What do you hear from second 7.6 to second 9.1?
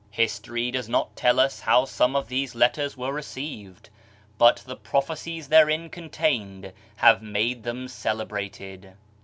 them celebrated.